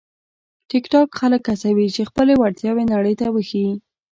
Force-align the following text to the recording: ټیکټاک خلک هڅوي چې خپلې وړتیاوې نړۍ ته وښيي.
ټیکټاک 0.69 1.07
خلک 1.19 1.41
هڅوي 1.51 1.87
چې 1.95 2.01
خپلې 2.09 2.33
وړتیاوې 2.37 2.83
نړۍ 2.93 3.13
ته 3.21 3.27
وښيي. 3.35 3.71